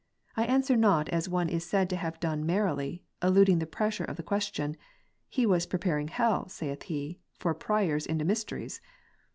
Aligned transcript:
"I 0.35 0.45
answer 0.45 0.75
not 0.75 1.09
as 1.09 1.29
one 1.29 1.47
is 1.47 1.63
said 1.63 1.87
to 1.91 1.95
have 1.95 2.19
done 2.19 2.43
merrily, 2.43 3.03
(eluding 3.21 3.59
the 3.59 3.67
pressure 3.67 4.03
of 4.03 4.15
the 4.17 4.23
question,)" 4.23 4.75
He 5.29 5.45
was 5.45 5.67
preparing 5.67 6.07
hell 6.07 6.49
(saith 6.49 6.81
he) 6.89 7.19
for 7.37 7.53
pryers 7.53 8.07
into 8.07 8.25
mysteries." 8.25 8.81